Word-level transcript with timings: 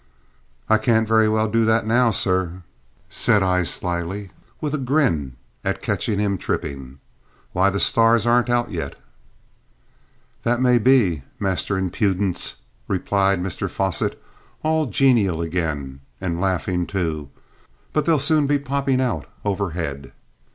"I 0.67 0.79
can't 0.79 1.07
very 1.07 1.29
well 1.29 1.47
do 1.47 1.63
that 1.65 1.85
now, 1.85 2.09
sir," 2.09 2.63
said 3.07 3.43
I 3.43 3.61
slily, 3.61 4.31
with 4.59 4.73
a 4.73 4.79
grin 4.79 5.35
at 5.63 5.83
catching 5.83 6.17
him 6.17 6.39
tripping. 6.39 6.97
"Why, 7.51 7.69
the 7.69 7.79
stars 7.79 8.25
aren't 8.25 8.49
out 8.49 8.71
yet." 8.71 8.95
"That 10.41 10.59
may 10.59 10.79
be, 10.79 11.21
Master 11.39 11.77
Impudence," 11.77 12.63
replied 12.87 13.43
Mr 13.43 13.69
Fosset, 13.69 14.19
all 14.63 14.87
genial 14.87 15.39
again 15.39 15.99
and 16.19 16.41
laughing 16.41 16.87
too; 16.87 17.29
"but 17.93 18.05
they'll 18.05 18.17
soon 18.17 18.47
be 18.47 18.57
popping 18.57 18.99
out 19.01 19.27
overhead." 19.45 20.13